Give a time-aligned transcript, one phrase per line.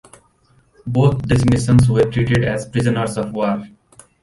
[0.87, 3.67] Both designations were treated as Prisoners of War.